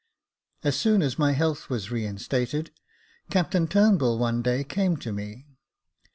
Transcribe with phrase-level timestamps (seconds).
[0.63, 2.71] As soon as my health was reinstated,
[3.29, 5.45] Captain Turnbull one day came to me.